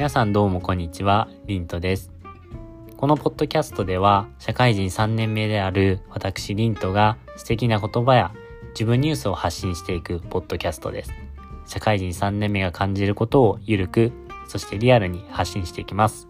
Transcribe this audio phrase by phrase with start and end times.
[0.00, 2.10] 皆さんどうもこんにちは、リントです。
[2.96, 8.32] このポッドキャストでは、社会人3年目である私リントが素敵な言葉や
[8.70, 11.12] 自分ニュースを発信していくポッドキャストです。
[11.66, 14.10] 社会人3年目が感じることをゆるく、
[14.48, 16.28] そしてリアルに発信していきます。